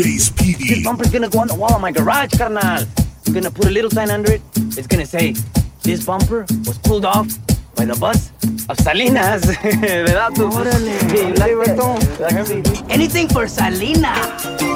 [0.00, 0.68] DJ's PD.
[0.68, 2.86] This bumper's gonna go on the wall of my garage, carnal.
[3.26, 4.40] I'm gonna put a little sign under it.
[4.76, 5.34] It's gonna say,
[5.82, 7.28] this bumper was pulled off
[7.74, 8.32] by the bus
[8.68, 9.44] of Salinas.
[9.62, 10.50] ¿Verdad tú?
[10.50, 12.90] Sí, you like?
[12.90, 14.69] Anything for Salina.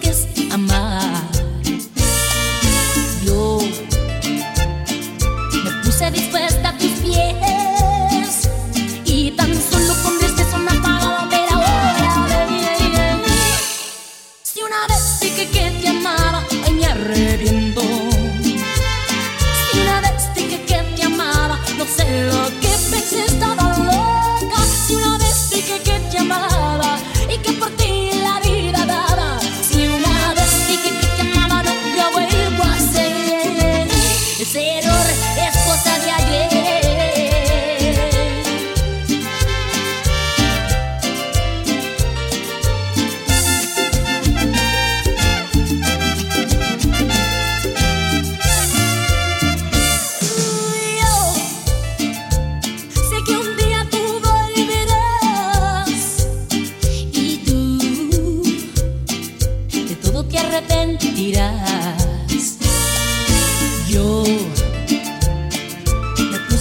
[0.00, 0.35] que está.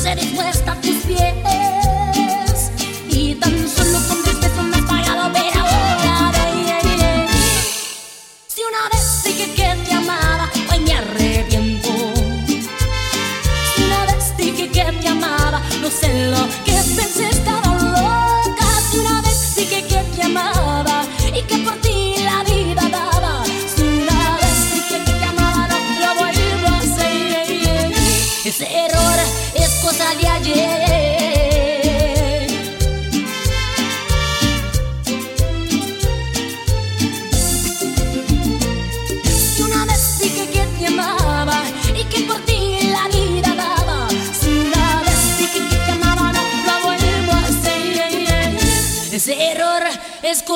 [0.06, 1.55] Me puse dispuesta a tus pies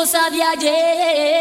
[0.10, 1.39] cosa de ayer.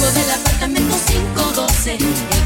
[0.00, 2.37] Vengo del apartamento 512.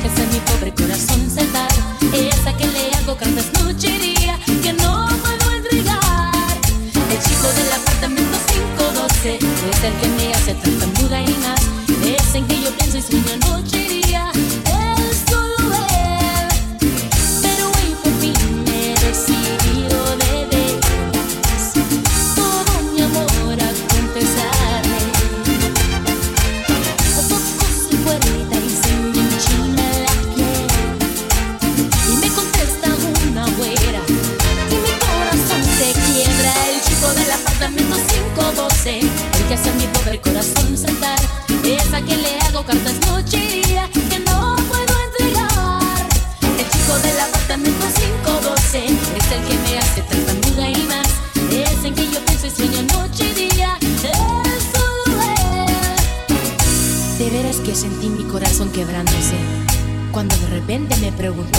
[61.16, 61.58] preguntó,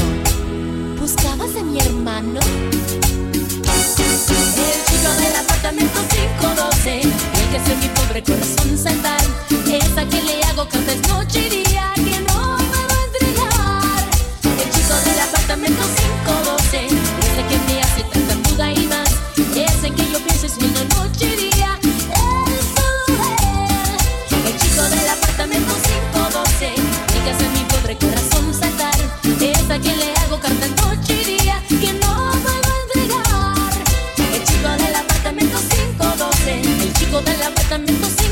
[0.99, 2.39] ¿buscabas a mi hermano?
[2.39, 3.41] El
[4.85, 7.11] chico del apartamento 512, el
[7.51, 9.22] que hace mi pobre corazón salvar.
[37.13, 38.22] Algo de la